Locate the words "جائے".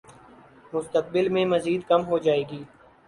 2.25-2.43